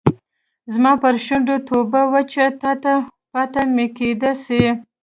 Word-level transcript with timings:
زما 0.73 0.93
پر 1.01 1.15
شونډو 1.25 1.55
توبه 1.69 2.01
وچه 2.13 2.45
تاته 2.61 2.93
پاته 3.31 3.61
میکده 3.75 4.31
سي 4.45 4.61